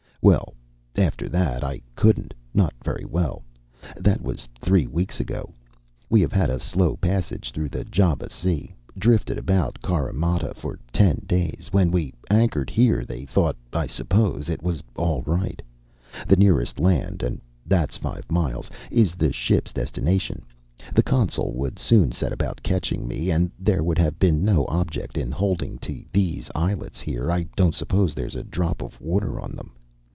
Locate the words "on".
29.39-29.55